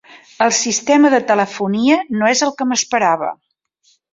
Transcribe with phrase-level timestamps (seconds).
[0.45, 3.31] El sistema de telefonia no és el que m'esperava.